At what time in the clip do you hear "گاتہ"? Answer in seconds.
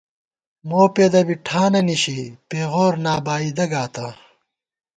3.71-4.07